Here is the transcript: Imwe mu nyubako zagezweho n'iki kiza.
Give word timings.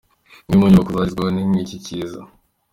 Imwe 0.49 0.55
mu 0.61 0.67
nyubako 0.73 0.91
zagezweho 0.97 1.29
n'iki 1.51 1.77
kiza. 1.85 2.21